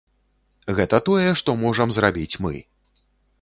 Гэта 0.79 0.99
тое, 1.09 1.27
што 1.41 1.55
можам 1.65 1.93
зрабіць 1.99 2.39
мы. 2.47 2.53